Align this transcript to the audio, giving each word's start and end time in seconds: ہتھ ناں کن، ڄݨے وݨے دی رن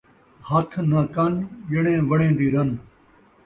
ہتھ 0.49 0.75
ناں 0.89 1.05
کن، 1.13 1.33
ڄݨے 1.69 1.93
وݨے 2.09 2.29
دی 2.37 2.47
رن 2.53 2.69